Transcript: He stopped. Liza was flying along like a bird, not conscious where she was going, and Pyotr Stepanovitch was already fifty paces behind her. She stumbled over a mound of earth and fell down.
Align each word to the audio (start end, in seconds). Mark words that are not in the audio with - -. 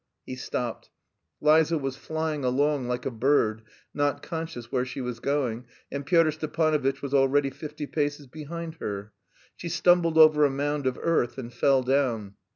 He 0.25 0.35
stopped. 0.35 0.89
Liza 1.41 1.77
was 1.77 1.95
flying 1.95 2.43
along 2.43 2.87
like 2.87 3.05
a 3.05 3.11
bird, 3.11 3.61
not 3.93 4.23
conscious 4.23 4.71
where 4.71 4.83
she 4.83 4.99
was 4.99 5.19
going, 5.19 5.65
and 5.91 6.03
Pyotr 6.07 6.31
Stepanovitch 6.31 7.03
was 7.03 7.13
already 7.13 7.51
fifty 7.51 7.85
paces 7.85 8.25
behind 8.25 8.77
her. 8.79 9.13
She 9.55 9.69
stumbled 9.69 10.17
over 10.17 10.43
a 10.43 10.49
mound 10.49 10.87
of 10.87 10.97
earth 10.99 11.37
and 11.37 11.53
fell 11.53 11.83
down. 11.83 12.33